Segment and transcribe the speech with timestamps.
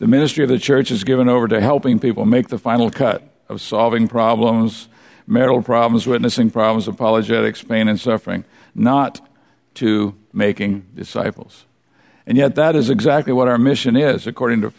[0.00, 3.22] The ministry of the church is given over to helping people make the final cut
[3.48, 4.88] of solving problems,
[5.28, 9.20] marital problems, witnessing problems, apologetics, pain, and suffering, not
[9.74, 11.66] to making disciples.
[12.26, 14.72] And yet, that is exactly what our mission is, according to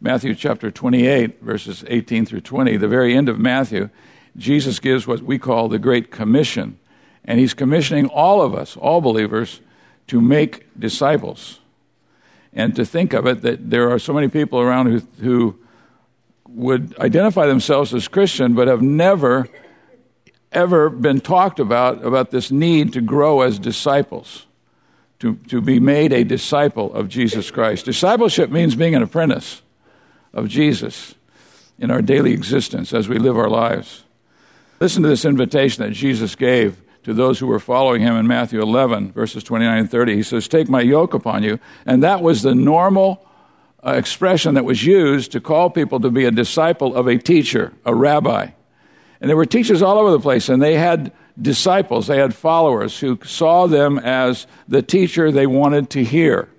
[0.00, 2.76] Matthew chapter 28, verses 18 through 20.
[2.76, 3.88] The very end of Matthew,
[4.36, 6.78] Jesus gives what we call the Great Commission.
[7.24, 9.62] And he's commissioning all of us, all believers,
[10.08, 11.60] to make disciples.
[12.52, 15.58] And to think of it that there are so many people around who, who
[16.48, 19.48] would identify themselves as Christian but have never
[20.54, 24.46] ever been talked about about this need to grow as disciples,
[25.18, 27.84] to, to be made a disciple of Jesus Christ.
[27.84, 29.62] Discipleship means being an apprentice
[30.32, 31.14] of Jesus
[31.78, 34.04] in our daily existence as we live our lives.
[34.80, 38.60] Listen to this invitation that Jesus gave to those who were following him in Matthew
[38.60, 40.16] 11, verses 29 and 30.
[40.16, 41.60] He says, Take my yoke upon you.
[41.86, 43.26] And that was the normal
[43.86, 47.72] uh, expression that was used to call people to be a disciple of a teacher,
[47.84, 48.48] a rabbi.
[49.24, 53.00] And there were teachers all over the place, and they had disciples, they had followers
[53.00, 56.50] who saw them as the teacher they wanted to hear.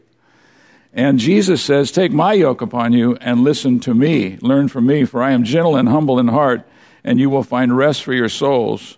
[0.92, 4.40] And Jesus says, Take my yoke upon you and listen to me.
[4.42, 6.68] Learn from me, for I am gentle and humble in heart,
[7.04, 8.98] and you will find rest for your souls.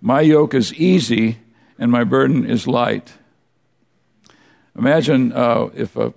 [0.00, 1.38] My yoke is easy,
[1.76, 3.14] and my burden is light.
[4.78, 6.14] Imagine uh, if a,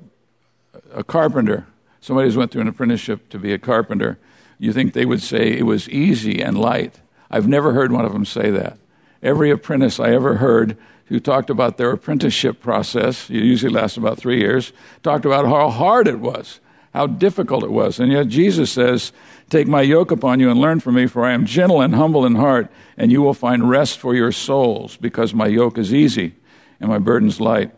[0.93, 1.65] a carpenter,
[1.99, 4.19] somebody who's went through an apprenticeship to be a carpenter,
[4.61, 7.01] you think they would say it was easy and light.
[7.31, 8.77] I've never heard one of them say that.
[9.23, 14.19] Every apprentice I ever heard who talked about their apprenticeship process, it usually lasts about
[14.19, 14.71] three years,
[15.01, 16.59] talked about how hard it was,
[16.93, 17.99] how difficult it was.
[17.99, 19.11] And yet Jesus says,
[19.49, 22.23] Take my yoke upon you and learn from me, for I am gentle and humble
[22.23, 26.35] in heart, and you will find rest for your souls, because my yoke is easy
[26.79, 27.71] and my burden's light.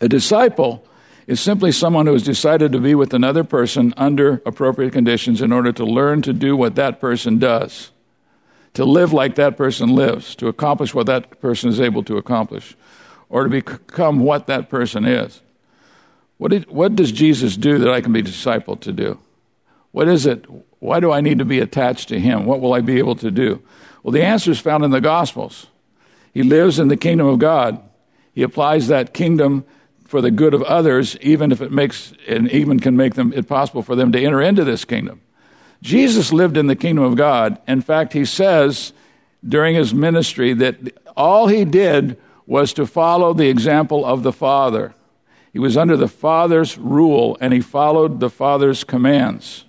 [0.00, 0.86] A disciple
[1.26, 5.52] is simply someone who has decided to be with another person under appropriate conditions in
[5.52, 7.90] order to learn to do what that person does,
[8.74, 12.76] to live like that person lives, to accomplish what that person is able to accomplish,
[13.28, 15.40] or to become what that person is.
[16.36, 19.18] What, did, what does Jesus do that I can be discipled to do?
[19.92, 20.44] What is it?
[20.80, 22.44] Why do I need to be attached to him?
[22.44, 23.62] What will I be able to do?
[24.02, 25.68] Well, the answer is found in the Gospels.
[26.34, 27.80] He lives in the kingdom of God.
[28.34, 29.64] He applies that kingdom
[30.04, 33.48] for the good of others, even if it makes and even can make them it
[33.48, 35.20] possible for them to enter into this kingdom.
[35.82, 37.58] Jesus lived in the kingdom of God.
[37.66, 38.92] In fact, he says
[39.46, 40.76] during his ministry that
[41.16, 44.94] all he did was to follow the example of the Father.
[45.52, 49.64] He was under the Father's rule and he followed the Father's commands.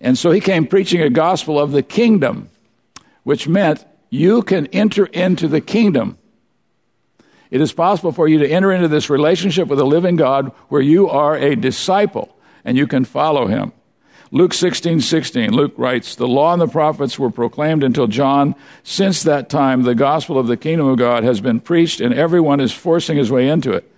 [0.00, 2.50] And so he came preaching a gospel of the kingdom,
[3.22, 6.18] which meant you can enter into the kingdom
[7.50, 10.82] it is possible for you to enter into this relationship with the living God where
[10.82, 13.72] you are a disciple and you can follow him.
[14.30, 18.56] Luke 16, 16, Luke writes, The law and the prophets were proclaimed until John.
[18.82, 22.58] Since that time, the gospel of the kingdom of God has been preached, and everyone
[22.58, 23.88] is forcing his way into it.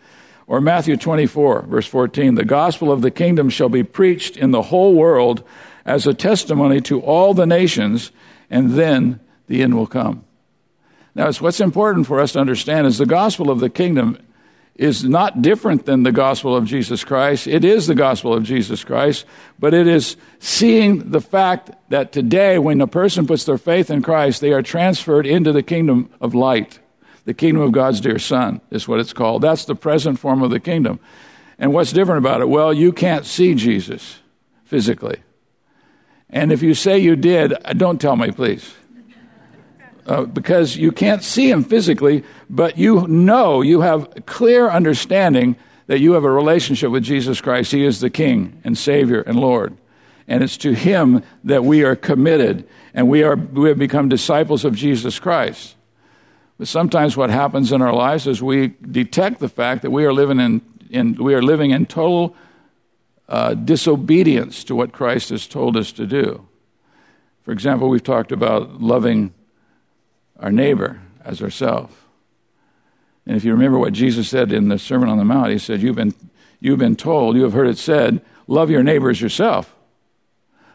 [0.46, 4.62] Or Matthew 24, verse 14, The gospel of the kingdom shall be preached in the
[4.62, 5.42] whole world
[5.86, 8.12] as a testimony to all the nations,
[8.50, 10.24] and then the end will come.
[11.16, 14.18] Now, it's what's important for us to understand is the gospel of the kingdom
[14.74, 17.46] is not different than the gospel of Jesus Christ.
[17.46, 19.24] It is the gospel of Jesus Christ,
[19.58, 24.02] but it is seeing the fact that today, when a person puts their faith in
[24.02, 26.80] Christ, they are transferred into the kingdom of light.
[27.24, 29.40] The kingdom of God's dear Son is what it's called.
[29.40, 31.00] That's the present form of the kingdom.
[31.58, 32.50] And what's different about it?
[32.50, 34.20] Well, you can't see Jesus
[34.66, 35.22] physically.
[36.28, 38.74] And if you say you did, uh, don't tell me, please
[40.06, 45.56] uh, because you can't see him physically, but you know, you have clear understanding
[45.86, 47.72] that you have a relationship with Jesus Christ.
[47.72, 49.76] He is the King and Savior and Lord.
[50.28, 54.64] And it's to him that we are committed and we, are, we have become disciples
[54.64, 55.76] of Jesus Christ.
[56.58, 60.12] But sometimes what happens in our lives is we detect the fact that we are
[60.12, 62.34] living in, in we are living in total
[63.28, 66.46] uh, disobedience to what Christ has told us to do.
[67.42, 69.34] For example, we've talked about loving
[70.40, 71.94] our neighbor as ourselves.
[73.26, 75.82] And if you remember what Jesus said in the Sermon on the Mount, he said,
[75.82, 76.14] You've been,
[76.60, 79.74] you've been told, you have heard it said, love your neighbor as yourself.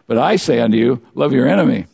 [0.07, 1.85] But I say unto you, love your enemy.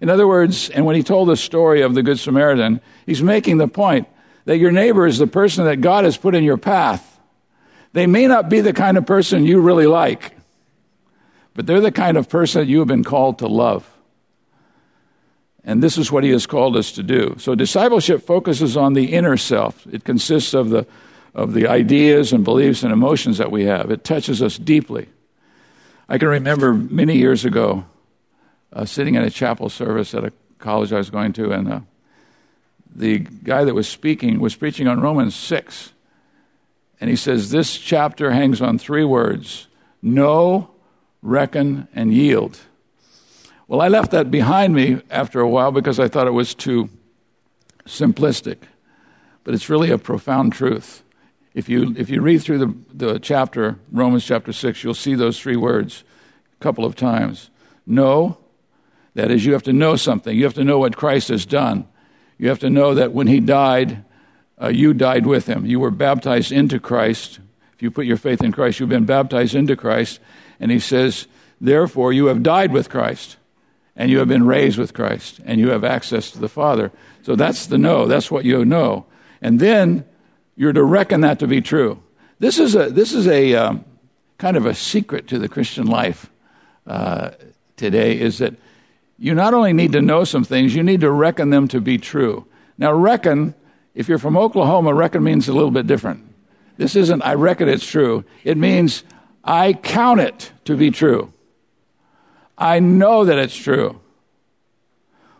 [0.00, 3.58] In other words, and when he told the story of the Good Samaritan, he's making
[3.58, 4.08] the point
[4.44, 7.20] that your neighbor is the person that God has put in your path.
[7.92, 10.32] They may not be the kind of person you really like,
[11.54, 13.88] but they're the kind of person you have been called to love.
[15.64, 17.36] And this is what he has called us to do.
[17.38, 19.86] So discipleship focuses on the inner self.
[19.92, 20.86] It consists of the,
[21.34, 23.90] of the ideas and beliefs and emotions that we have.
[23.90, 25.08] It touches us deeply.
[26.08, 27.84] I can remember many years ago
[28.72, 31.80] uh, sitting in a chapel service at a college I was going to, and uh,
[32.94, 35.92] the guy that was speaking was preaching on Romans 6.
[37.00, 39.66] And he says, This chapter hangs on three words
[40.00, 40.70] know,
[41.22, 42.60] reckon, and yield.
[43.68, 46.88] Well, I left that behind me after a while because I thought it was too
[47.84, 48.56] simplistic.
[49.44, 51.02] But it's really a profound truth.
[51.52, 55.38] If you, if you read through the, the chapter, Romans chapter 6, you'll see those
[55.38, 56.02] three words
[56.58, 57.50] a couple of times.
[57.86, 58.38] Know,
[59.14, 60.34] that is, you have to know something.
[60.34, 61.86] You have to know what Christ has done.
[62.38, 64.02] You have to know that when he died,
[64.60, 65.66] uh, you died with him.
[65.66, 67.38] You were baptized into Christ.
[67.74, 70.20] If you put your faith in Christ, you've been baptized into Christ.
[70.58, 71.26] And he says,
[71.60, 73.36] therefore, you have died with Christ
[73.98, 76.92] and you have been raised with Christ, and you have access to the Father.
[77.22, 78.06] So that's the know.
[78.06, 79.04] That's what you know.
[79.42, 80.06] And then
[80.56, 82.00] you're to reckon that to be true.
[82.38, 83.84] This is a, this is a um,
[84.38, 86.30] kind of a secret to the Christian life
[86.86, 87.30] uh,
[87.76, 88.54] today is that
[89.18, 91.98] you not only need to know some things, you need to reckon them to be
[91.98, 92.46] true.
[92.78, 93.54] Now, reckon,
[93.94, 96.24] if you're from Oklahoma, reckon means a little bit different.
[96.76, 98.24] This isn't, I reckon it's true.
[98.44, 99.02] It means,
[99.42, 101.32] I count it to be true.
[102.58, 104.00] I know that it's true.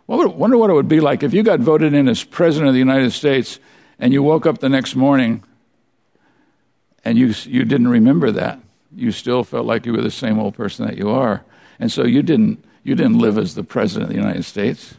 [0.07, 2.79] Wonder what it would be like if you got voted in as president of the
[2.79, 3.59] United States
[3.99, 5.43] and you woke up the next morning
[7.05, 8.59] and you, you didn't remember that.
[8.95, 11.43] You still felt like you were the same old person that you are.
[11.79, 14.95] And so you didn't, you didn't live as the president of the United States.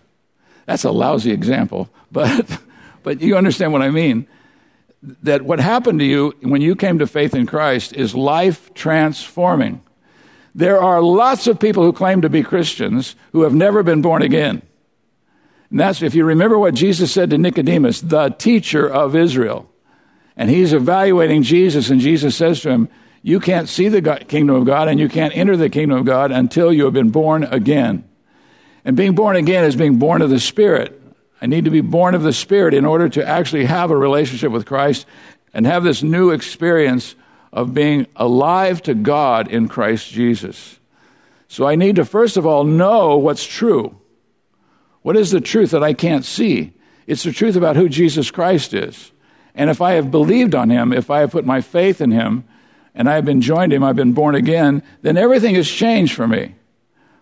[0.67, 2.61] That's a lousy example, but,
[3.03, 4.29] but you understand what I mean.
[5.23, 9.83] That what happened to you when you came to faith in Christ is life transforming.
[10.55, 14.23] There are lots of people who claim to be Christians who have never been born
[14.23, 14.63] again.
[15.71, 19.71] And that's, if you remember what Jesus said to Nicodemus, the teacher of Israel.
[20.37, 22.89] And he's evaluating Jesus, and Jesus says to him,
[23.23, 26.07] You can't see the God, kingdom of God, and you can't enter the kingdom of
[26.07, 28.05] God until you have been born again.
[28.85, 31.01] And being born again is being born of the Spirit.
[31.41, 34.51] I need to be born of the Spirit in order to actually have a relationship
[34.51, 35.07] with Christ
[35.55, 37.15] and have this new experience
[37.53, 40.79] of being alive to God in Christ Jesus.
[41.49, 43.97] So I need to, first of all, know what's true.
[45.03, 46.73] What is the truth that I can't see?
[47.07, 49.11] It's the truth about who Jesus Christ is.
[49.55, 52.45] And if I have believed on him, if I have put my faith in him,
[52.95, 56.29] and I have been joined him, I've been born again, then everything has changed for
[56.29, 56.55] me.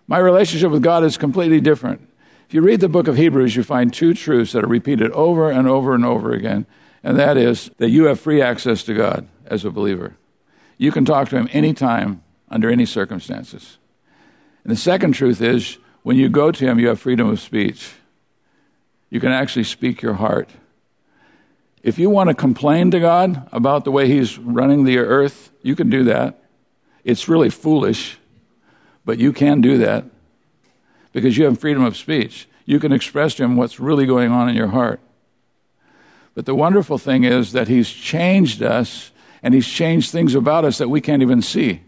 [0.07, 2.07] My relationship with God is completely different.
[2.49, 5.51] If you read the book of Hebrews, you find two truths that are repeated over
[5.51, 6.67] and over and over again,
[7.03, 10.17] and that is that you have free access to God as a believer.
[10.77, 13.79] You can talk to him anytime, under any circumstances.
[14.65, 17.93] And the second truth is when you go to him, you have freedom of speech.
[19.11, 20.51] You can actually speak your heart.
[21.83, 25.75] If you want to complain to God about the way he's running the earth, you
[25.75, 26.43] can do that.
[27.05, 28.19] It's really foolish,
[29.05, 30.05] but you can do that
[31.13, 32.49] because you have freedom of speech.
[32.67, 35.01] You can express to him what's really going on in your heart.
[36.35, 39.11] But the wonderful thing is that he's changed us
[39.43, 41.83] and He's changed things about us that we can't even see.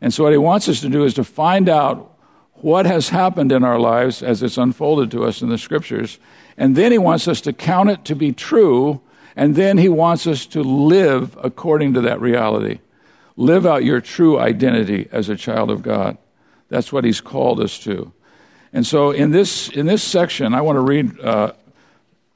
[0.00, 2.12] And so, what He wants us to do is to find out
[2.54, 6.18] what has happened in our lives as it's unfolded to us in the Scriptures.
[6.56, 9.00] And then He wants us to count it to be true.
[9.34, 12.80] And then He wants us to live according to that reality.
[13.36, 16.18] Live out your true identity as a child of God.
[16.68, 18.12] That's what He's called us to.
[18.72, 21.52] And so, in this, in this section, I want to read uh,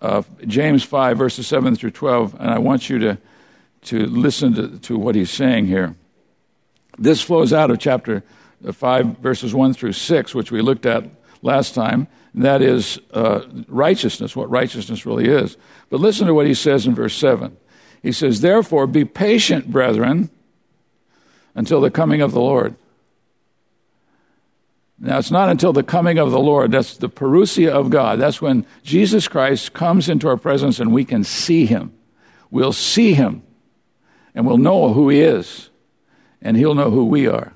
[0.01, 3.19] uh, James 5, verses 7 through 12, and I want you to
[3.87, 5.97] to listen to, to what he's saying here.
[6.99, 8.23] This flows out of chapter
[8.71, 11.05] 5, verses 1 through 6, which we looked at
[11.43, 12.09] last time.
[12.33, 15.57] And that is uh, righteousness, what righteousness really is.
[15.89, 17.57] But listen to what he says in verse 7.
[18.03, 20.31] He says, Therefore, be patient, brethren,
[21.55, 22.77] until the coming of the Lord.
[24.99, 28.19] Now, it's not until the coming of the Lord, that's the parousia of God.
[28.19, 31.93] That's when Jesus Christ comes into our presence and we can see him.
[32.51, 33.43] We'll see him
[34.37, 35.71] and we'll know who He is,
[36.41, 37.53] and He'll know who we are.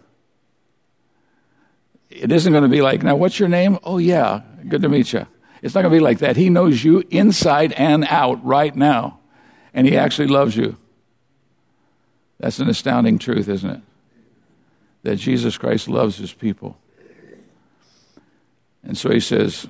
[2.10, 3.78] It isn't going to be like, now, what's your name?
[3.84, 5.26] Oh, yeah, good to meet you.
[5.62, 6.36] It's not going to be like that.
[6.36, 9.20] He knows you inside and out right now,
[9.72, 10.76] and He actually loves you.
[12.40, 13.80] That's an astounding truth, isn't it?
[15.02, 16.78] That Jesus Christ loves His people.
[18.82, 19.68] And so he says,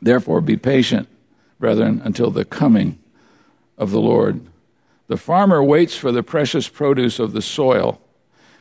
[0.00, 1.08] Therefore, be patient,
[1.60, 2.98] brethren, until the coming
[3.76, 4.40] of the Lord.
[5.08, 8.00] The farmer waits for the precious produce of the soil,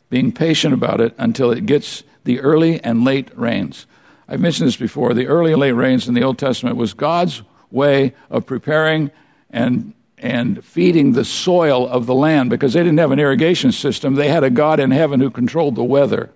[0.09, 3.85] being patient about it until it gets the early and late rains.
[4.27, 5.13] I've mentioned this before.
[5.13, 9.11] The early and late rains in the Old Testament was God's way of preparing
[9.49, 14.15] and, and feeding the soil of the land because they didn't have an irrigation system.
[14.15, 16.31] They had a God in heaven who controlled the weather.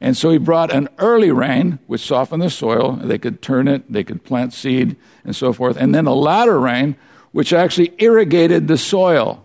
[0.00, 2.96] And so he brought an early rain, which softened the soil.
[2.96, 5.76] They could turn it, they could plant seed, and so forth.
[5.76, 6.96] And then a latter rain,
[7.32, 9.44] which actually irrigated the soil.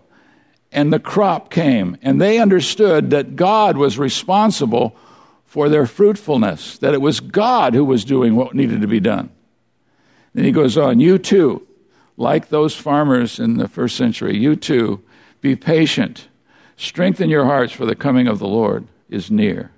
[0.70, 1.96] And the crop came.
[2.02, 4.94] And they understood that God was responsible
[5.46, 9.30] for their fruitfulness, that it was God who was doing what needed to be done.
[10.34, 11.66] Then he goes on, You too,
[12.18, 15.02] like those farmers in the first century, you too,
[15.40, 16.28] be patient.
[16.76, 19.72] Strengthen your hearts, for the coming of the Lord is near.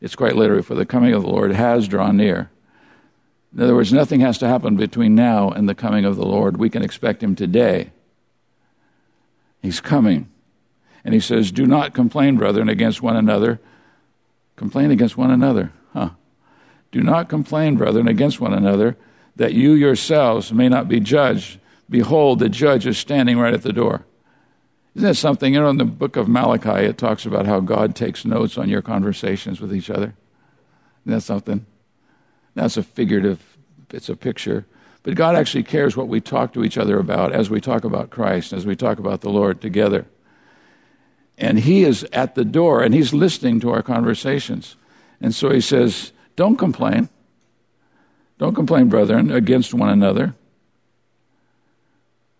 [0.00, 2.50] It's quite literally, for the coming of the Lord has drawn near.
[3.56, 6.58] In other words, nothing has to happen between now and the coming of the Lord.
[6.58, 7.90] We can expect him today.
[9.62, 10.28] He's coming.
[11.06, 13.58] And he says, Do not complain, brethren, against one another.
[14.56, 15.72] Complain against one another.
[15.94, 16.10] Huh.
[16.92, 18.94] Do not complain, brethren, against one another,
[19.36, 21.58] that you yourselves may not be judged.
[21.88, 24.04] Behold, the judge is standing right at the door.
[24.94, 25.54] Isn't that something?
[25.54, 28.68] You know, in the book of Malachi, it talks about how God takes notes on
[28.68, 30.14] your conversations with each other.
[31.04, 31.64] Isn't that something?
[32.56, 33.56] That's a figurative,
[33.92, 34.66] it's a picture.
[35.04, 38.10] But God actually cares what we talk to each other about as we talk about
[38.10, 40.06] Christ, as we talk about the Lord together.
[41.38, 44.74] And He is at the door and He's listening to our conversations.
[45.20, 47.08] And so He says, Don't complain.
[48.38, 50.34] Don't complain, brethren, against one another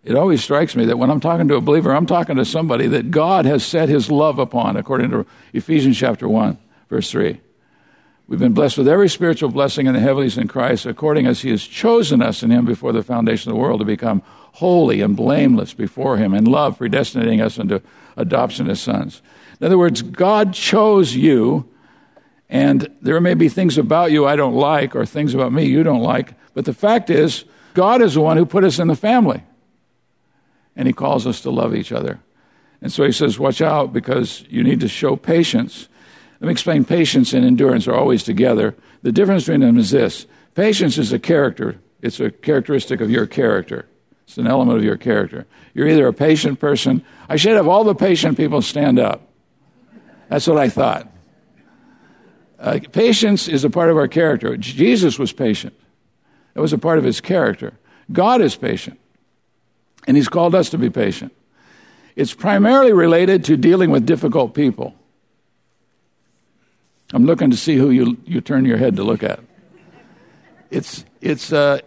[0.07, 2.87] it always strikes me that when I'm talking to a believer, I'm talking to somebody
[2.87, 6.57] that God has set his love upon, according to Ephesians chapter 1,
[6.89, 7.41] verse 3.
[8.29, 11.51] We've been blessed with every spiritual blessing in the heavenlies in Christ, according as he
[11.51, 14.23] has chosen us in him before the foundation of the world to become
[14.55, 17.81] holy and blameless before him, in love, predestinating us unto
[18.17, 19.23] adoption as sons.
[19.61, 21.69] In other words, God chose you,
[22.49, 25.85] and there may be things about you I don't like, or things about me you
[25.85, 28.97] don't like, but the fact is, God is the one who put us in the
[28.97, 29.43] family
[30.77, 32.21] and he calls us to love each other.
[32.83, 35.89] And so he says, Watch out because you need to show patience.
[36.41, 38.75] Let me explain patience and endurance are always together.
[39.03, 43.27] The difference between them is this patience is a character, it's a characteristic of your
[43.27, 43.89] character,
[44.25, 45.47] it's an element of your character.
[45.75, 47.05] You're either a patient person.
[47.29, 49.29] I should have all the patient people stand up.
[50.29, 51.13] That's what I thought.
[52.59, 54.57] Uh, patience is a part of our character.
[54.57, 55.75] Jesus was patient,
[56.55, 57.79] it was a part of his character.
[58.13, 58.99] God is patient.
[60.07, 61.33] And He's called us to be patient.
[62.15, 64.95] It's primarily related to dealing with difficult people.
[67.13, 69.41] I'm looking to see who you, you turn your head to look at.
[70.71, 71.81] It's, it's, uh,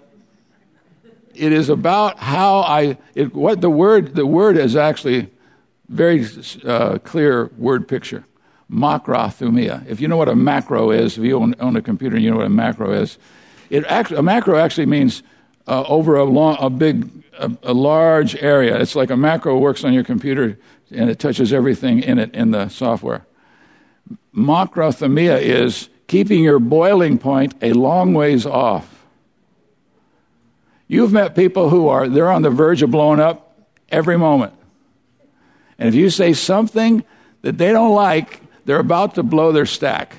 [1.35, 5.29] it is about how I, it, what the word, the word is actually
[5.89, 6.25] very
[6.63, 8.25] uh, clear word picture.
[8.71, 9.85] Makrothumia.
[9.87, 12.31] If you know what a macro is, if you own, own a computer and you
[12.31, 13.17] know what a macro is,
[13.69, 15.23] it act, a macro actually means
[15.67, 18.79] uh, over a, long, a big a, a, large area.
[18.79, 20.59] It's like a macro works on your computer
[20.91, 23.25] and it touches everything in it in the software.
[24.35, 29.05] Makrothumia is keeping your boiling point a long ways off.
[30.87, 34.53] You've met people who are they're on the verge of blowing up every moment.
[35.77, 37.03] And if you say something
[37.41, 40.15] that they don't like, they're about to blow their stack.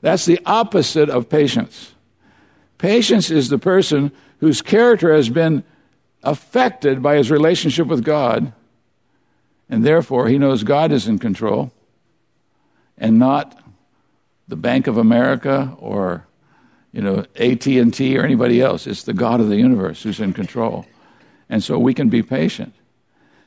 [0.00, 1.94] That's the opposite of patience.
[2.78, 5.62] Patience is the person whose character has been
[6.24, 8.52] affected by his relationship with God,
[9.70, 11.72] and therefore he knows God is in control
[12.98, 13.58] and not
[14.48, 16.26] the Bank of America or
[16.92, 18.86] you know AT&T or anybody else.
[18.86, 20.86] It's the God of the universe who's in control.
[21.48, 22.74] And so we can be patient.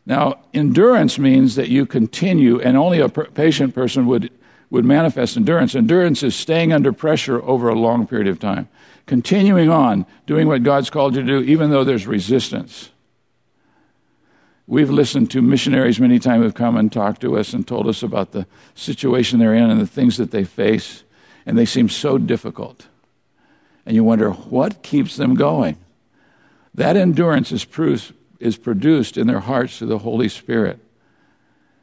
[0.06, 4.32] Now, endurance means that you continue, and only a patient person would,
[4.70, 5.74] would manifest endurance.
[5.74, 8.70] Endurance is staying under pressure over a long period of time
[9.06, 12.90] continuing on, doing what God's called you to do, even though there's resistance.
[14.68, 18.02] We've listened to missionaries many times who've come and talked to us and told us
[18.02, 21.04] about the situation they're in and the things that they face,
[21.46, 22.88] and they seem so difficult.
[23.86, 25.78] And you wonder, what keeps them going?
[26.74, 27.68] That endurance is,
[28.40, 30.80] is produced in their hearts through the Holy Spirit.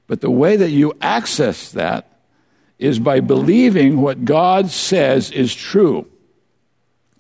[0.09, 2.09] But the way that you access that
[2.79, 6.09] is by believing what God says is true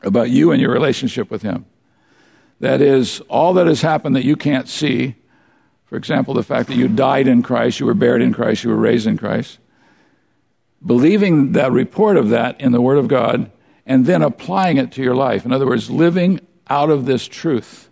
[0.03, 1.65] about you and your relationship with Him.
[2.59, 5.15] That is, all that has happened that you can't see.
[5.93, 8.71] For example, the fact that you died in Christ, you were buried in Christ, you
[8.71, 9.59] were raised in Christ.
[10.87, 13.51] Believing that report of that in the Word of God
[13.85, 15.45] and then applying it to your life.
[15.45, 17.91] In other words, living out of this truth.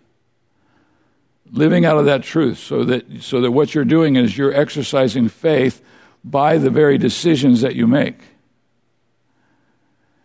[1.51, 5.29] Living out of that truth so that, so that what you're doing is you're exercising
[5.29, 5.85] faith
[6.23, 8.17] by the very decisions that you make.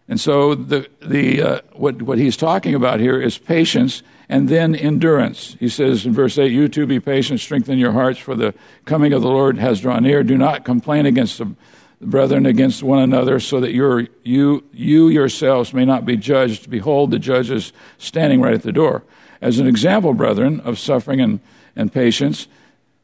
[0.08, 4.74] And so the, the, uh, what, what he's talking about here is patience and then
[4.74, 5.56] endurance.
[5.58, 9.12] He says in verse 8, You too be patient, strengthen your hearts, for the coming
[9.12, 10.22] of the Lord has drawn near.
[10.22, 11.54] Do not complain against the
[12.00, 16.70] brethren, against one another, so that you you, you yourselves may not be judged.
[16.70, 19.04] Behold, the judge is standing right at the door.
[19.40, 21.40] As an example, brethren, of suffering and,
[21.74, 22.48] and patience,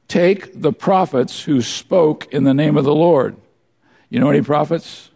[0.09, 3.37] take the prophets who spoke in the name of the Lord.
[4.09, 5.12] You know any prophets?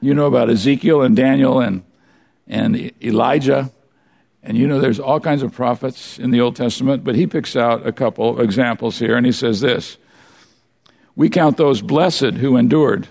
[0.00, 1.82] You know about Ezekiel and Daniel and,
[2.46, 3.70] and Elijah.
[4.42, 7.56] And you know there's all kinds of prophets in the Old Testament, but he picks
[7.56, 9.96] out a couple examples here, and he says this
[11.16, 13.08] We count those blessed who endured.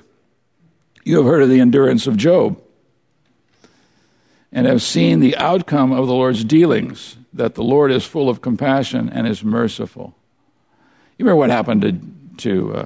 [1.04, 2.60] You have heard of the endurance of Job
[4.52, 8.42] and have seen the outcome of the Lord's dealings, that the Lord is full of
[8.42, 10.16] compassion and is merciful.
[11.18, 12.00] You remember what happened to,
[12.38, 12.86] to, uh,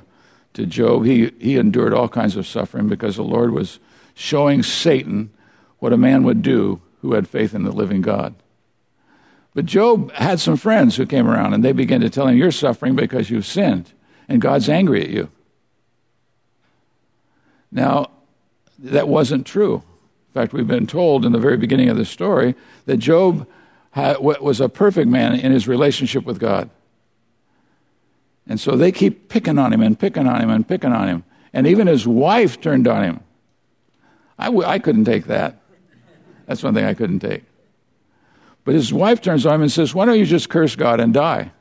[0.56, 1.06] to Job?
[1.06, 3.79] He, he endured all kinds of suffering because the Lord was
[4.19, 5.31] showing Satan
[5.79, 8.35] what a man would do who had faith in the living God.
[9.53, 12.51] But Job had some friends who came around and they began to tell him, You're
[12.51, 13.93] suffering because you've sinned,
[14.27, 15.29] and God's angry at you.
[17.71, 18.11] Now,
[18.79, 19.75] that wasn't true.
[19.75, 22.55] In fact, we've been told in the very beginning of the story
[22.88, 23.47] that Job
[23.95, 26.69] was a perfect man in his relationship with God.
[28.47, 31.23] And so they keep picking on him and picking on him and picking on him.
[31.53, 33.19] And even his wife turned on him.
[34.39, 35.58] I w- I couldn't take that.
[36.48, 37.43] That's one thing I couldn't take.
[38.63, 41.13] But his wife turns on him and says, Why don't you just curse God and
[41.13, 41.51] die?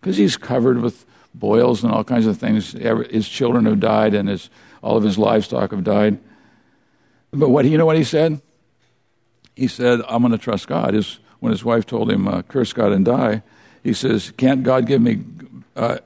[0.00, 2.72] Because he's covered with boils and all kinds of things.
[2.72, 4.50] His children have died and his,
[4.82, 6.18] all of his livestock have died.
[7.30, 8.40] But what you know what he said?
[9.54, 10.94] He said, I'm going to trust God.
[10.94, 13.42] His, when his wife told him, uh, Curse God and die,
[13.82, 15.24] he says, Can't God give me
[15.76, 15.98] uh,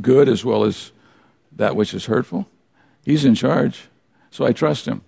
[0.00, 0.92] good as well as
[1.52, 2.46] that which is hurtful?
[3.04, 3.88] He's in charge.
[4.30, 5.02] So I trust him.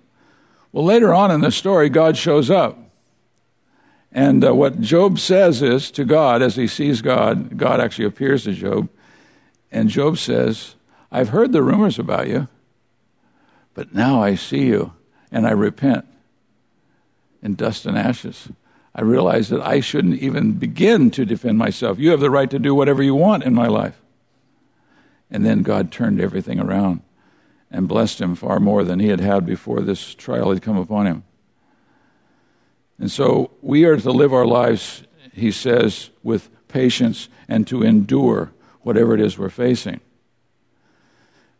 [0.76, 2.78] Well, later on in the story, God shows up.
[4.12, 8.44] And uh, what Job says is to God, as he sees God, God actually appears
[8.44, 8.90] to Job.
[9.72, 10.74] And Job says,
[11.10, 12.48] I've heard the rumors about you,
[13.72, 14.92] but now I see you
[15.32, 16.04] and I repent
[17.42, 18.48] in dust and ashes.
[18.94, 21.98] I realize that I shouldn't even begin to defend myself.
[21.98, 23.98] You have the right to do whatever you want in my life.
[25.30, 27.00] And then God turned everything around
[27.70, 31.07] and blessed him far more than he had had before this trial had come upon
[31.07, 31.24] him.
[32.98, 35.02] And so we are to live our lives,
[35.33, 38.52] he says, with patience and to endure
[38.83, 40.00] whatever it is we're facing.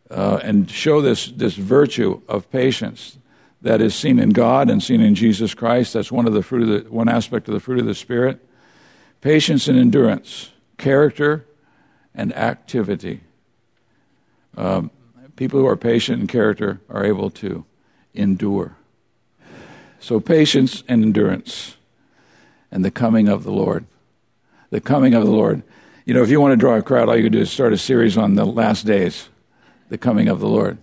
[0.09, 3.17] Uh, and show this, this virtue of patience
[3.61, 5.93] that is seen in God and seen in Jesus Christ.
[5.93, 8.39] That's one of the fruit of the, one aspect of the fruit of the Spirit.
[9.19, 11.45] Patience and endurance, character
[12.15, 13.21] and activity.
[14.55, 14.89] Um,
[15.37, 17.63] people who are patient in character are able to
[18.13, 18.75] endure.
[19.99, 21.77] So, patience and endurance,
[22.71, 23.85] and the coming of the Lord.
[24.69, 25.63] The coming of the Lord.
[26.05, 27.71] You know, if you want to draw a crowd, all you can do is start
[27.71, 29.29] a series on the last days,
[29.89, 30.77] the coming of the Lord.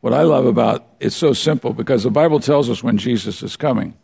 [0.00, 3.56] What I love about it's so simple because the Bible tells us when Jesus is
[3.56, 3.94] coming.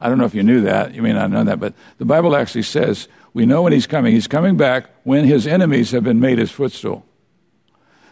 [0.00, 0.94] I don't know if you knew that.
[0.94, 4.14] You may not know that, but the Bible actually says we know when he's coming.
[4.14, 7.04] He's coming back when his enemies have been made his footstool.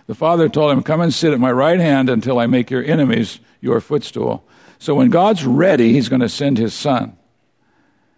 [0.09, 2.83] The Father told him, Come and sit at my right hand until I make your
[2.83, 4.43] enemies your footstool.
[4.79, 7.17] So when God's ready, He's going to send His Son,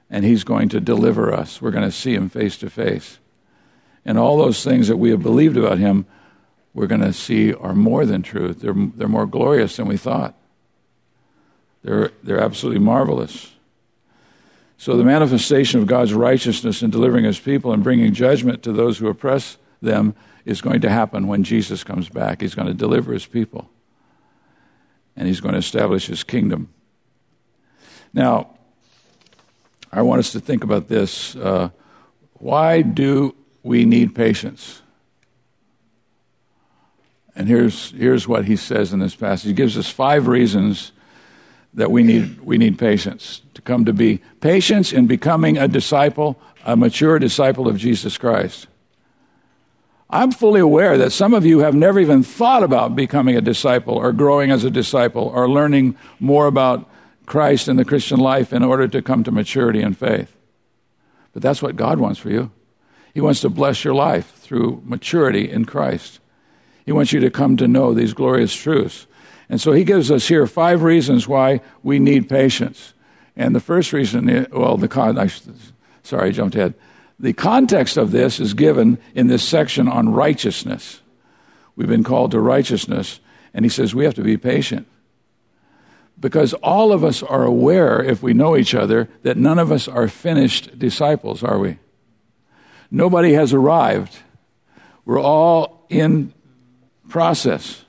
[0.09, 1.61] and He's going to deliver us.
[1.61, 3.18] We're going to see Him face to face.
[4.05, 6.07] And all those things that we have believed about Him,
[6.74, 8.61] we're going to see are more than truth.
[8.61, 10.37] They're, they're more glorious than we thought.
[11.83, 13.53] They're, they're absolutely marvelous.
[14.79, 18.98] So, the manifestation of God's righteousness in delivering His people and bringing judgment to those
[18.98, 22.40] who oppress them is going to happen when Jesus comes back.
[22.40, 23.70] He's going to deliver his people,
[25.16, 26.68] and he's going to establish his kingdom.
[28.12, 28.50] Now,
[29.92, 31.37] I want us to think about this.
[31.37, 31.70] Uh,
[32.35, 34.83] why do we need patience?
[37.35, 39.48] And here's, here's what he says in this passage.
[39.48, 40.92] He gives us five reasons
[41.74, 46.40] that we need, we need patience to come to be patience in becoming a disciple,
[46.64, 48.66] a mature disciple of Jesus Christ.
[50.12, 53.94] I'm fully aware that some of you have never even thought about becoming a disciple
[53.94, 56.90] or growing as a disciple or learning more about
[57.27, 60.37] Christ and the Christian life in order to come to maturity in faith.
[61.33, 62.51] But that's what God wants for you.
[63.14, 66.18] He wants to bless your life through maturity in Christ.
[66.85, 69.07] He wants you to come to know these glorious truths.
[69.49, 72.94] And so he gives us here five reasons why we need patience.
[73.37, 75.31] And the first reason, well, the con, I,
[76.03, 76.75] sorry, I jumped ahead.
[77.21, 81.03] The context of this is given in this section on righteousness.
[81.77, 83.21] We've been called to righteousness,
[83.53, 84.87] and he says we have to be patient.
[86.19, 89.87] Because all of us are aware, if we know each other, that none of us
[89.87, 91.79] are finished disciples, are we?
[92.91, 94.19] Nobody has arrived.
[95.05, 96.33] We're all in
[97.11, 97.85] process.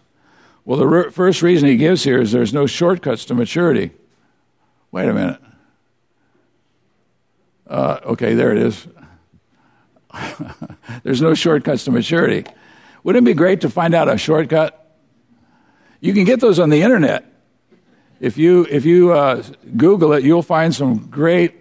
[0.66, 3.92] Well, the re- first reason he gives here is there's no shortcuts to maturity.
[4.92, 5.40] Wait a minute.
[7.66, 8.88] Uh, okay, there it is.
[11.04, 12.46] there's no shortcuts to maturity.
[13.04, 14.78] Wouldn't it be great to find out a shortcut?
[16.00, 17.26] You can get those on the internet.
[18.20, 19.44] If you, if you uh,
[19.78, 21.56] Google it, you'll find some great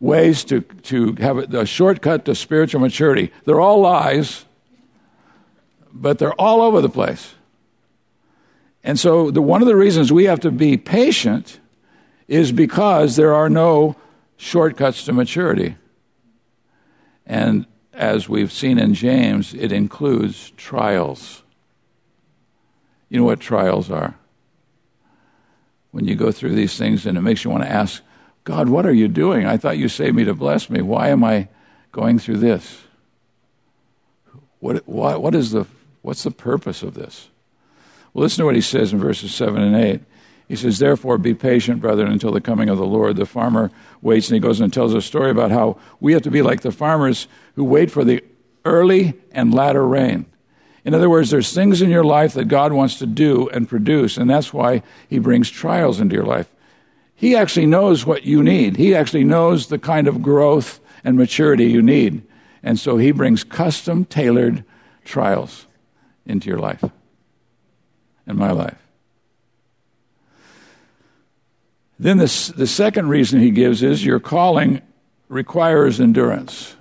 [0.00, 3.32] ways to, to have a shortcut to spiritual maturity.
[3.44, 4.44] They're all lies,
[5.92, 7.34] but they're all over the place.
[8.82, 11.58] And so, the, one of the reasons we have to be patient
[12.28, 13.96] is because there are no
[14.36, 15.76] shortcuts to maturity.
[17.24, 21.42] And as we've seen in James, it includes trials.
[23.08, 24.16] You know what trials are?
[25.92, 28.02] When you go through these things and it makes you want to ask,
[28.42, 29.46] God, what are you doing?
[29.46, 30.82] I thought you saved me to bless me.
[30.82, 31.48] Why am I
[31.92, 32.82] going through this?
[34.58, 35.66] What, what, what is the,
[36.02, 37.28] what's the purpose of this?
[38.12, 40.00] Well, listen to what he says in verses 7 and 8.
[40.48, 43.16] He says, Therefore, be patient, brethren, until the coming of the Lord.
[43.16, 43.70] The farmer
[44.02, 46.60] waits, and he goes and tells a story about how we have to be like
[46.60, 48.22] the farmers who wait for the
[48.64, 50.26] early and latter rain.
[50.84, 54.18] In other words, there's things in your life that God wants to do and produce,
[54.18, 56.50] and that's why He brings trials into your life.
[57.14, 61.66] He actually knows what you need, He actually knows the kind of growth and maturity
[61.66, 62.22] you need.
[62.62, 64.64] And so He brings custom tailored
[65.04, 65.66] trials
[66.26, 66.84] into your life
[68.26, 68.83] in my life.
[71.98, 74.82] Then the, the second reason he gives is your calling
[75.28, 76.76] requires endurance.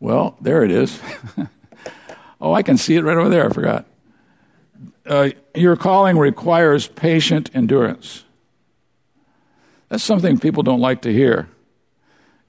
[0.00, 1.00] Well, there it is.
[2.40, 3.46] oh, I can see it right over there.
[3.46, 3.86] I forgot.
[5.06, 8.24] Uh, your calling requires patient endurance.
[9.88, 11.48] That's something people don't like to hear.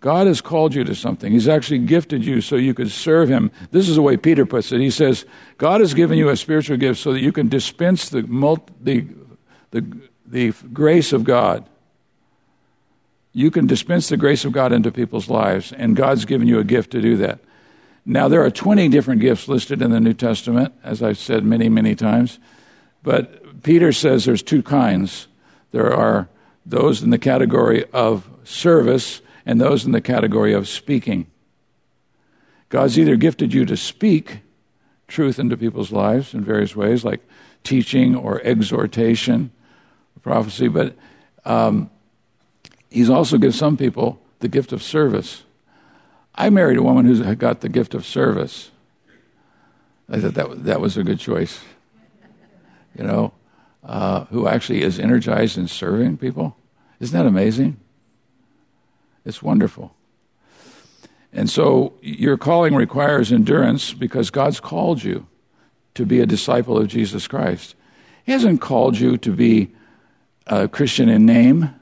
[0.05, 1.31] God has called you to something.
[1.31, 3.49] He's actually gifted you so you could serve Him.
[3.71, 4.79] This is the way Peter puts it.
[4.79, 5.25] He says,
[5.57, 8.21] God has given you a spiritual gift so that you can dispense the,
[8.79, 9.07] the,
[9.71, 11.67] the, the grace of God.
[13.33, 16.63] You can dispense the grace of God into people's lives, and God's given you a
[16.63, 17.39] gift to do that.
[18.05, 21.67] Now, there are 20 different gifts listed in the New Testament, as I've said many,
[21.67, 22.37] many times.
[23.01, 25.25] But Peter says there's two kinds.
[25.71, 26.29] There are
[26.63, 31.27] those in the category of service and those in the category of speaking.
[32.69, 34.39] God's either gifted you to speak
[35.07, 37.21] truth into people's lives in various ways, like
[37.63, 39.51] teaching or exhortation,
[40.21, 40.95] prophecy, but
[41.45, 41.89] um,
[42.95, 45.43] He's also given some people the gift of service.
[46.33, 48.71] I married a woman who's got the gift of service.
[50.09, 51.59] I thought that, that was a good choice.
[52.97, 53.33] You know,
[53.83, 56.55] uh, who actually is energized in serving people.
[57.01, 57.77] Isn't that amazing?
[59.25, 59.95] It's wonderful.
[61.33, 65.27] And so your calling requires endurance because God's called you
[65.95, 67.75] to be a disciple of Jesus Christ.
[68.25, 69.71] He hasn't called you to be
[70.47, 71.73] a Christian in name,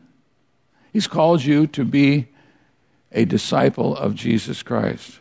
[0.91, 2.27] He's called you to be
[3.12, 5.19] a disciple of Jesus Christ.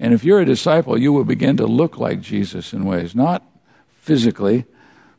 [0.00, 3.44] And if you're a disciple, you will begin to look like Jesus in ways, not
[4.00, 4.64] physically,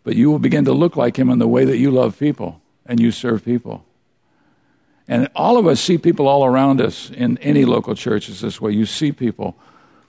[0.03, 2.61] but you will begin to look like Him in the way that you love people
[2.85, 3.85] and you serve people.
[5.07, 8.61] And all of us see people all around us in any local church churches this
[8.61, 8.71] way.
[8.71, 9.57] You see people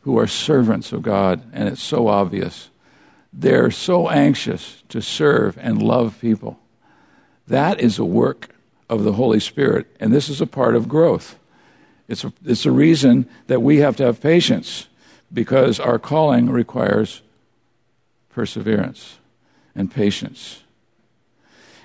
[0.03, 2.69] who are servants of God, and it's so obvious.
[3.33, 6.61] They're so anxious to serve and love people.
[7.49, 8.55] That is a work
[8.89, 11.39] of the Holy Spirit, and this is a part of growth.
[12.07, 14.89] It's a, it's a reason that we have to have patience
[15.33, 17.23] because our calling requires
[18.29, 19.19] perseverance
[19.75, 20.64] and patience.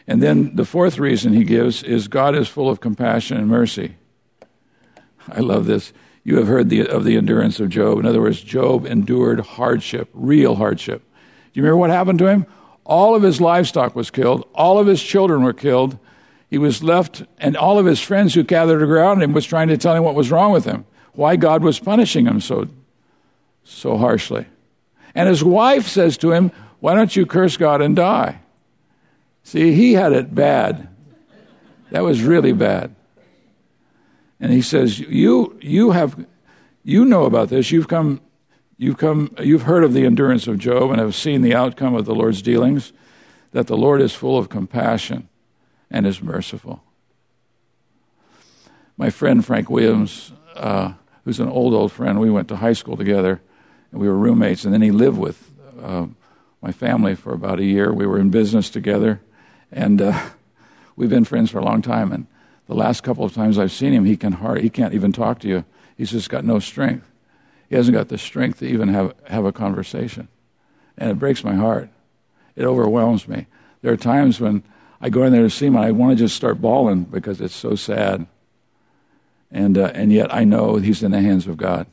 [0.10, 3.96] And then the fourth reason he gives is God is full of compassion and mercy.
[5.28, 5.94] I love this.
[6.24, 8.00] You have heard the, of the endurance of Job.
[8.00, 11.04] In other words, Job endured hardship, real hardship.
[11.14, 12.48] Do you remember what happened to him?
[12.86, 16.00] All of his livestock was killed, all of his children were killed.
[16.50, 19.78] He was left, and all of his friends who gathered around him was trying to
[19.78, 22.68] tell him what was wrong with him, why God was punishing him so,
[23.64, 24.48] so harshly.
[25.14, 28.42] And his wife says to him, Why don't you curse God and die?
[29.44, 30.90] See, he had it bad.
[31.92, 32.96] That was really bad.
[34.40, 36.26] And he says, You, you have,
[36.84, 37.72] you know about this.
[37.72, 38.22] You've come,
[38.82, 42.06] You've, come, you've heard of the endurance of Job and have seen the outcome of
[42.06, 42.94] the Lord's dealings,
[43.52, 45.28] that the Lord is full of compassion
[45.92, 46.82] and is merciful.
[48.96, 50.94] My friend Frank Williams, uh,
[51.26, 53.42] who's an old, old friend, we went to high school together,
[53.92, 55.52] and we were roommates, and then he lived with
[55.84, 56.08] uh,
[56.62, 57.92] my family for about a year.
[57.92, 59.20] We were in business together,
[59.72, 60.30] and uh,
[60.96, 62.12] we've been friends for a long time.
[62.12, 62.28] And
[62.68, 65.40] the last couple of times I've seen him, he, can hard, he can't even talk
[65.40, 65.66] to you.
[65.98, 67.10] He's just got no strength.
[67.70, 70.28] He hasn't got the strength to even have, have a conversation.
[70.98, 71.90] And it breaks my heart.
[72.56, 73.46] It overwhelms me.
[73.82, 74.64] There are times when
[75.00, 77.40] I go in there to see him and I want to just start bawling because
[77.40, 78.28] it's so sad.
[79.52, 81.88] And, uh, and yet I know he's in the hands of God.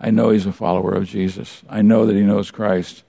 [0.00, 1.62] I know he's a follower of Jesus.
[1.68, 3.02] I know that he knows Christ.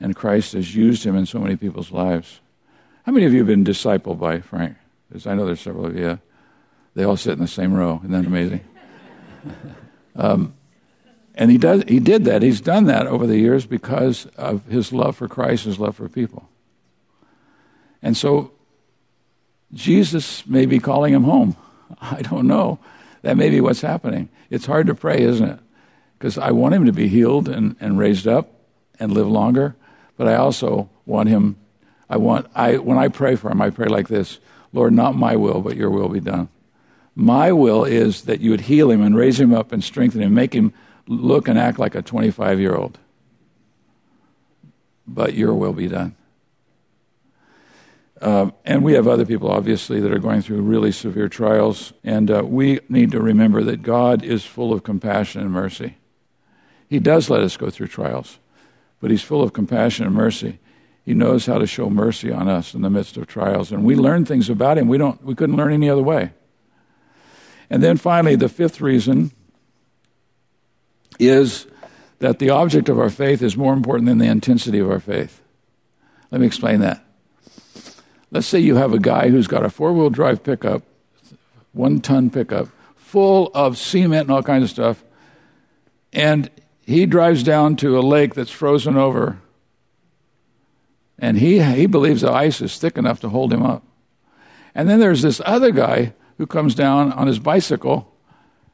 [0.00, 2.40] And Christ has used him in so many people's lives.
[3.06, 4.76] How many of you have been discipled by Frank?
[5.08, 6.18] Because I know there's several of you.
[6.94, 8.00] They all sit in the same row.
[8.02, 8.62] Isn't that amazing?
[10.16, 10.54] um,
[11.36, 12.42] and he, does, he did that.
[12.42, 16.08] He's done that over the years because of his love for Christ, his love for
[16.08, 16.48] people.
[18.02, 18.50] And so
[19.72, 21.56] Jesus may be calling him home.
[22.00, 22.80] I don't know.
[23.22, 24.30] That may be what's happening.
[24.50, 25.60] It's hard to pray, isn't it?
[26.18, 28.50] Because I want him to be healed and, and raised up
[28.98, 29.76] and live longer,
[30.16, 31.56] but I also want him.
[32.08, 34.38] I want I when I pray for him, I pray like this:
[34.72, 36.48] Lord, not my will, but your will be done.
[37.14, 40.34] My will is that you would heal him and raise him up and strengthen him,
[40.34, 40.74] make him
[41.08, 42.98] look and act like a 25 year old.
[45.06, 46.14] But your will be done.
[48.20, 51.92] Uh, and we have other people, obviously, that are going through really severe trials.
[52.02, 55.96] And uh, we need to remember that God is full of compassion and mercy.
[56.88, 58.38] He does let us go through trials,
[59.00, 60.58] but He's full of compassion and mercy.
[61.06, 63.70] He knows how to show mercy on us in the midst of trials.
[63.70, 66.32] And we learn things about Him we, don't, we couldn't learn any other way.
[67.70, 69.30] And then finally, the fifth reason
[71.18, 71.66] is
[72.18, 75.40] that the object of our faith is more important than the intensity of our faith.
[76.30, 77.04] Let me explain that.
[78.32, 80.82] Let's say you have a guy who's got a four wheel drive pickup,
[81.72, 85.04] one ton pickup, full of cement and all kinds of stuff,
[86.12, 89.38] and he drives down to a lake that's frozen over,
[91.18, 93.82] and he, he believes the ice is thick enough to hold him up.
[94.74, 98.12] And then there's this other guy who comes down on his bicycle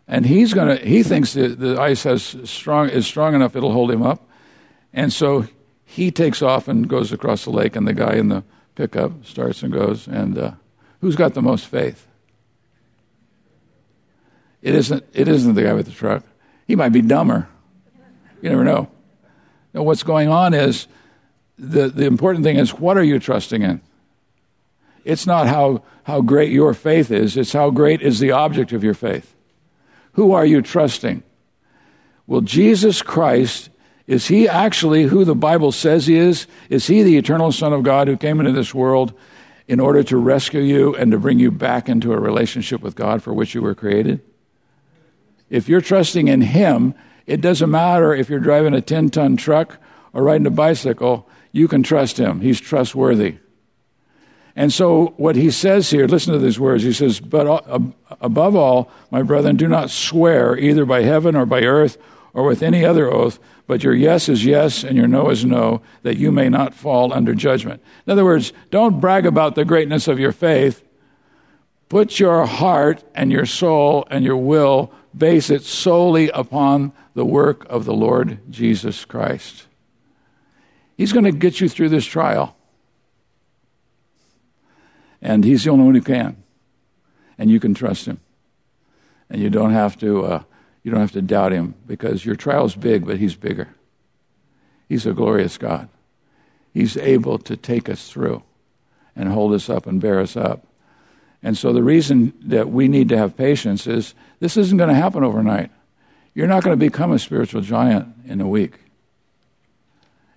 [0.08, 3.90] and he's to he thinks that the ice has strong is strong enough it'll hold
[3.90, 4.28] him up.
[4.92, 5.46] And so
[5.84, 8.42] he takes off and goes across the lake and the guy in the
[8.74, 10.52] pickup starts and goes and uh,
[11.00, 12.08] who's got the most faith?
[14.60, 16.24] It isn't it isn't the guy with the truck.
[16.66, 17.48] He might be dumber.
[18.40, 18.90] You never know.
[19.72, 20.88] Now, what's going on is
[21.58, 23.80] the, the important thing is what are you trusting in
[25.04, 28.84] it's not how, how great your faith is it's how great is the object of
[28.84, 29.32] your faith
[30.12, 31.22] who are you trusting?
[32.26, 33.70] Well, Jesus Christ,
[34.06, 36.46] is he actually who the Bible says he is?
[36.68, 39.12] Is he the eternal Son of God who came into this world
[39.68, 43.22] in order to rescue you and to bring you back into a relationship with God
[43.22, 44.20] for which you were created?
[45.48, 46.94] If you're trusting in him,
[47.26, 49.78] it doesn't matter if you're driving a 10 ton truck
[50.12, 52.40] or riding a bicycle, you can trust him.
[52.40, 53.36] He's trustworthy.
[54.54, 56.82] And so, what he says here, listen to these words.
[56.82, 57.78] He says, But uh,
[58.20, 61.96] above all, my brethren, do not swear either by heaven or by earth
[62.34, 65.80] or with any other oath, but your yes is yes and your no is no,
[66.02, 67.82] that you may not fall under judgment.
[68.06, 70.82] In other words, don't brag about the greatness of your faith.
[71.88, 77.66] Put your heart and your soul and your will, base it solely upon the work
[77.70, 79.66] of the Lord Jesus Christ.
[81.02, 82.54] He's going to get you through this trial.
[85.20, 86.40] And He's the only one who can.
[87.36, 88.20] And you can trust Him.
[89.28, 90.42] And you don't have to, uh,
[90.84, 93.74] you don't have to doubt Him because your trial's big, but He's bigger.
[94.88, 95.88] He's a glorious God.
[96.72, 98.44] He's able to take us through
[99.16, 100.68] and hold us up and bear us up.
[101.42, 104.94] And so the reason that we need to have patience is this isn't going to
[104.94, 105.72] happen overnight.
[106.32, 108.81] You're not going to become a spiritual giant in a week.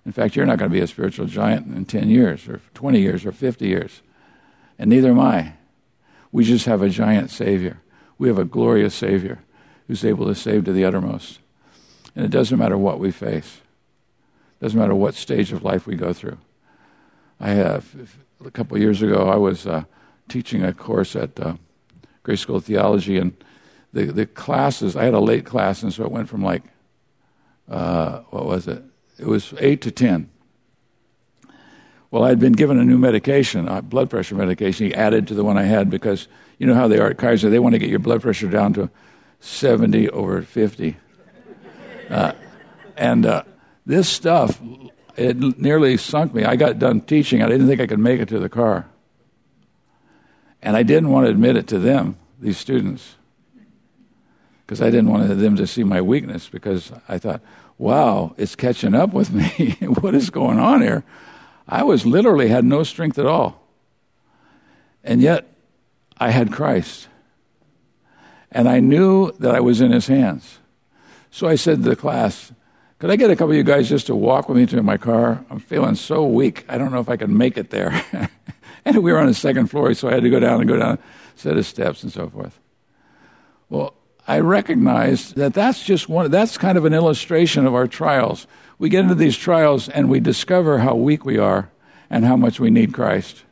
[0.06, 3.00] In fact, you're not going to be a spiritual giant in 10 years or 20
[3.00, 4.00] years or 50 years
[4.78, 5.54] and neither am I.
[6.32, 7.80] We just have a giant Savior.
[8.18, 9.40] We have a glorious Savior
[9.86, 11.38] who's able to save to the uttermost.
[12.14, 13.60] And it doesn't matter what we face,
[14.60, 16.38] it doesn't matter what stage of life we go through.
[17.38, 17.94] I have,
[18.44, 19.84] a couple of years ago, I was uh,
[20.28, 21.56] teaching a course at uh,
[22.22, 23.36] Grace School of Theology, and
[23.92, 26.62] the, the classes, I had a late class, and so it went from like,
[27.68, 28.82] uh, what was it?
[29.18, 30.30] It was 8 to 10.
[32.10, 34.86] Well, I'd been given a new medication, a blood pressure medication.
[34.86, 37.50] He added to the one I had because you know how they are at Kaiser.
[37.50, 38.90] They want to get your blood pressure down to
[39.40, 40.96] 70 over 50.
[42.08, 42.32] Uh,
[42.96, 43.42] And uh,
[43.84, 44.60] this stuff,
[45.16, 46.44] it nearly sunk me.
[46.44, 47.42] I got done teaching.
[47.42, 48.86] I didn't think I could make it to the car.
[50.62, 53.16] And I didn't want to admit it to them, these students,
[54.64, 57.42] because I didn't want them to see my weakness because I thought,
[57.78, 59.76] wow, it's catching up with me.
[60.00, 61.04] what is going on here?
[61.68, 63.62] I was literally had no strength at all.
[65.02, 65.46] And yet,
[66.18, 67.08] I had Christ.
[68.50, 70.58] And I knew that I was in his hands.
[71.30, 72.52] So I said to the class,
[72.98, 74.96] Could I get a couple of you guys just to walk with me to my
[74.96, 75.44] car?
[75.50, 76.64] I'm feeling so weak.
[76.68, 78.02] I don't know if I can make it there.
[78.84, 80.78] and we were on the second floor, so I had to go down and go
[80.78, 80.98] down a
[81.38, 82.58] set of steps and so forth.
[83.68, 83.94] Well,
[84.28, 88.46] I recognize that that's just one, that's kind of an illustration of our trials.
[88.78, 91.70] We get into these trials and we discover how weak we are
[92.10, 93.44] and how much we need Christ.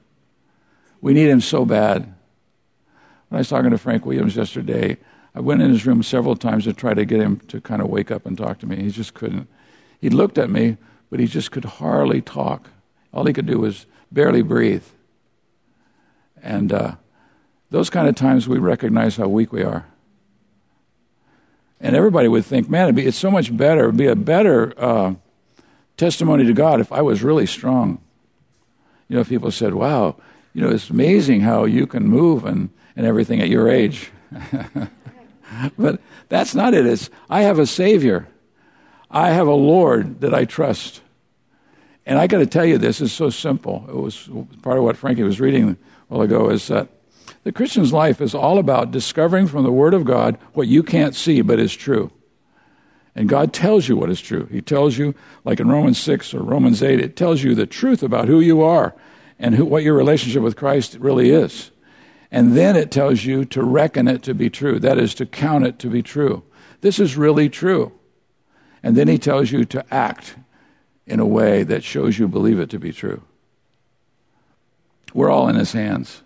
[1.00, 2.02] We need Him so bad.
[3.28, 4.96] When I was talking to Frank Williams yesterday,
[5.34, 7.88] I went in his room several times to try to get him to kind of
[7.88, 8.76] wake up and talk to me.
[8.76, 9.48] He just couldn't.
[10.00, 10.76] He looked at me,
[11.10, 12.70] but he just could hardly talk.
[13.12, 14.84] All he could do was barely breathe.
[16.40, 16.94] And uh,
[17.70, 19.86] those kind of times we recognize how weak we are.
[21.80, 24.72] And everybody would think, man, it'd be, it's so much better, it'd be a better
[24.78, 25.14] uh,
[25.96, 28.00] testimony to God if I was really strong.
[29.08, 30.16] You know, people said, wow,
[30.54, 34.10] you know, it's amazing how you can move and, and everything at your age.
[35.78, 36.86] but that's not it.
[36.86, 38.28] It's, I have a Savior.
[39.10, 41.00] I have a Lord that I trust.
[42.06, 43.84] And I got to tell you, this is so simple.
[43.88, 44.28] It was
[44.62, 45.76] part of what Frankie was reading a
[46.08, 46.88] while ago is that
[47.44, 51.14] the Christian's life is all about discovering from the Word of God what you can't
[51.14, 52.10] see but is true.
[53.14, 54.48] And God tells you what is true.
[54.50, 58.02] He tells you, like in Romans 6 or Romans 8, it tells you the truth
[58.02, 58.94] about who you are
[59.38, 61.70] and who, what your relationship with Christ really is.
[62.32, 64.80] And then it tells you to reckon it to be true.
[64.80, 66.42] That is, to count it to be true.
[66.80, 67.92] This is really true.
[68.82, 70.34] And then he tells you to act
[71.06, 73.22] in a way that shows you believe it to be true.
[75.12, 76.23] We're all in his hands.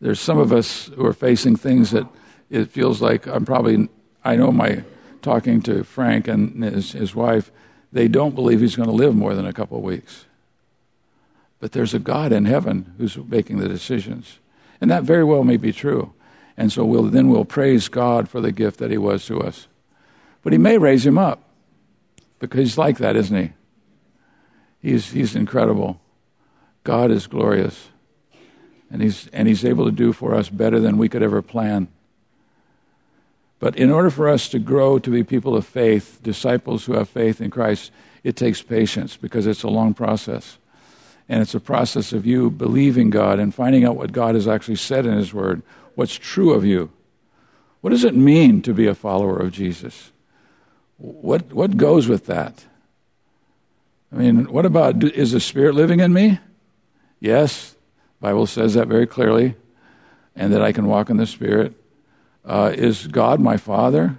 [0.00, 2.06] There's some of us who are facing things that
[2.50, 3.88] it feels like I'm probably,
[4.24, 4.84] I know my
[5.22, 7.50] talking to Frank and his, his wife,
[7.92, 10.26] they don't believe he's going to live more than a couple of weeks.
[11.58, 14.38] But there's a God in heaven who's making the decisions.
[14.80, 16.12] And that very well may be true.
[16.56, 19.66] And so we'll, then we'll praise God for the gift that he was to us.
[20.42, 21.42] But he may raise him up
[22.38, 23.52] because he's like that, isn't he?
[24.80, 26.00] He's, he's incredible.
[26.84, 27.88] God is glorious
[28.90, 31.88] and he's, and he's able to do for us better than we could ever plan.
[33.58, 37.08] But in order for us to grow to be people of faith, disciples who have
[37.08, 37.90] faith in Christ,
[38.22, 40.58] it takes patience because it's a long process.
[41.28, 44.76] And it's a process of you believing God and finding out what God has actually
[44.76, 45.62] said in His Word,
[45.94, 46.90] what's true of you.
[47.80, 50.12] What does it mean to be a follower of Jesus?
[50.98, 52.64] What, what goes with that?
[54.12, 56.38] I mean, what about is the Spirit living in me?
[57.20, 57.75] Yes,
[58.20, 59.54] Bible says that very clearly,
[60.34, 61.74] and that I can walk in the Spirit.
[62.44, 64.18] Uh, is God my Father?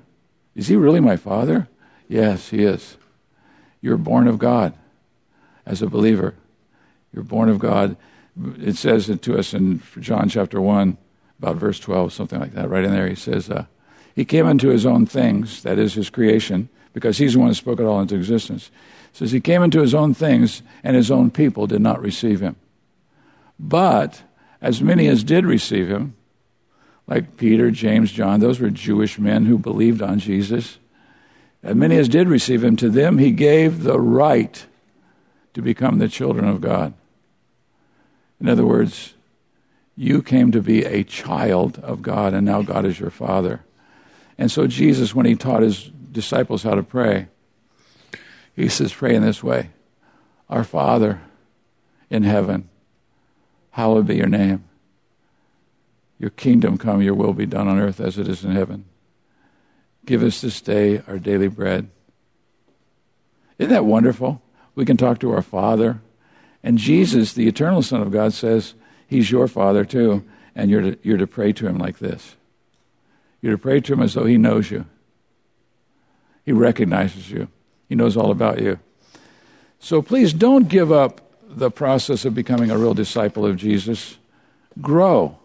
[0.56, 1.68] Is He really my Father?
[2.08, 2.98] Yes, He is.
[3.82, 4.74] You're born of God
[5.66, 6.34] as a believer.
[7.14, 7.96] You're born of God.
[8.60, 10.98] It says it to us in John chapter 1,
[11.40, 13.08] about verse 12, something like that, right in there.
[13.08, 13.66] He says, uh,
[14.16, 17.54] He came into His own things, that is His creation, because He's the one who
[17.54, 18.72] spoke it all into existence.
[19.12, 22.42] He says, He came into His own things, and His own people did not receive
[22.42, 22.56] Him.
[23.60, 24.22] But
[24.62, 26.16] as many as did receive him,
[27.08, 30.78] like Peter, James, John, those were Jewish men who believed on Jesus.
[31.64, 34.66] As many as did receive him, to them he gave the right
[35.54, 36.94] to become the children of God.
[38.40, 39.14] In other words,
[39.96, 43.62] you came to be a child of God, and now God is your Father.
[44.38, 47.28] And so, Jesus, when he taught his disciples how to pray,
[48.56, 49.72] he says, Pray in this way
[50.50, 51.22] Our Father
[52.10, 52.70] in heaven
[53.78, 54.64] Hallowed be your name.
[56.18, 58.86] Your kingdom come, your will be done on earth as it is in heaven.
[60.04, 61.88] Give us this day our daily bread.
[63.60, 64.42] Isn't that wonderful?
[64.74, 66.02] We can talk to our Father.
[66.64, 68.74] And Jesus, the eternal Son of God, says
[69.06, 70.26] He's your Father too,
[70.56, 72.36] and you're to, you're to pray to Him like this.
[73.44, 74.88] You're to pray to Him as though He knows you.
[76.44, 77.48] He recognizes you,
[77.88, 78.80] He knows all about you.
[79.78, 81.22] So please don't give up
[81.58, 84.18] the process of becoming a real disciple of Jesus,
[84.82, 85.38] grow.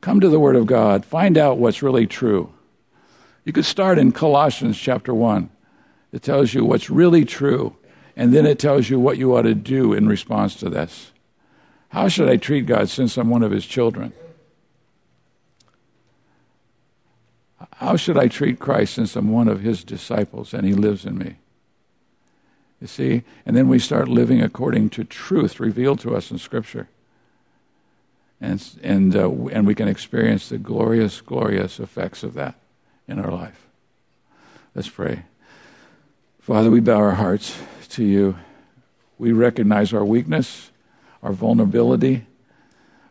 [0.00, 1.04] Come to the Word of God.
[1.04, 2.52] Find out what's really true.
[3.44, 5.50] You could start in Colossians chapter 1.
[6.12, 7.76] It tells you what's really true,
[8.16, 11.10] and then it tells you what you ought to do in response to this.
[11.88, 14.12] How should I treat God since I'm one of His children?
[17.76, 21.18] how should I treat Christ since I'm one of his disciples and he lives in
[21.18, 21.36] me?
[22.84, 23.22] You see?
[23.46, 26.86] And then we start living according to truth revealed to us in Scripture.
[28.42, 32.56] And, and, uh, and we can experience the glorious, glorious effects of that
[33.08, 33.68] in our life.
[34.74, 35.22] Let's pray.
[36.40, 37.58] Father, we bow our hearts
[37.92, 38.36] to you.
[39.16, 40.70] We recognize our weakness,
[41.22, 42.26] our vulnerability.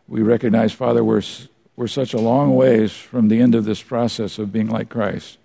[0.06, 1.22] We recognize, Father, we're,
[1.74, 5.36] we're such a long ways from the end of this process of being like Christ.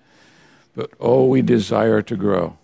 [0.75, 2.58] But oh, we desire to grow.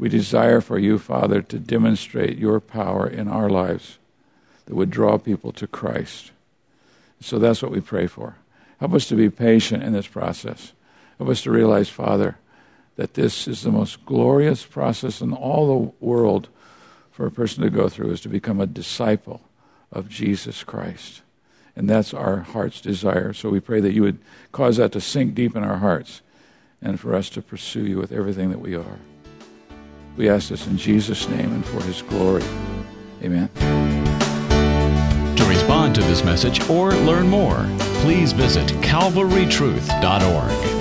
[0.00, 3.98] We desire for you, Father, to demonstrate your power in our lives
[4.64, 6.30] that would draw people to Christ.
[7.20, 8.36] So that's what we pray for.
[8.78, 10.72] Help us to be patient in this process.
[11.18, 12.38] Help us to realize, Father,
[12.96, 16.48] that this is the most glorious process in all the world
[17.10, 19.42] for a person to go through is to become a disciple
[19.92, 21.20] of Jesus Christ.
[21.76, 23.34] And that's our heart's desire.
[23.34, 24.18] So we pray that you would
[24.50, 26.22] cause that to sink deep in our hearts
[26.80, 28.98] and for us to pursue you with everything that we are.
[30.16, 32.44] We ask this in Jesus' name and for his glory.
[33.22, 33.48] Amen.
[35.36, 37.66] To respond to this message or learn more,
[38.02, 40.79] please visit calvarytruth.org.